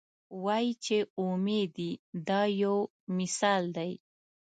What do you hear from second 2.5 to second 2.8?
یو